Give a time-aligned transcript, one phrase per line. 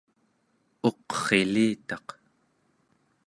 [0.89, 2.07] uqrilitaq